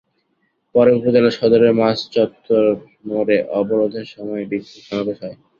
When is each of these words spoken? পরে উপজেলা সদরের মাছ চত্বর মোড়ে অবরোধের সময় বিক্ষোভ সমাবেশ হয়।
পরে 0.75 0.89
উপজেলা 0.93 1.31
সদরের 1.37 1.73
মাছ 1.79 1.97
চত্বর 2.13 2.63
মোড়ে 3.07 3.37
অবরোধের 3.59 4.05
সময় 4.13 4.43
বিক্ষোভ 4.51 4.81
সমাবেশ 4.81 5.17
হয়। 5.23 5.37